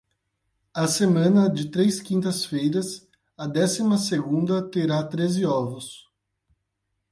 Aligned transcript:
A 0.73 0.87
semana 0.87 1.47
de 1.47 1.69
três 1.69 1.99
quintas-feiras, 2.01 3.07
a 3.37 3.45
décima 3.45 3.99
segunda 3.99 4.67
terá 4.67 5.03
treze 5.03 5.45
ovos. 5.45 6.09